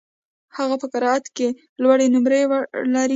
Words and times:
هغه 0.57 0.75
په 0.81 0.87
قرائت 0.93 1.25
کي 1.35 1.47
لوړي 1.81 2.07
نمرې 2.15 2.41
لري. 2.93 3.09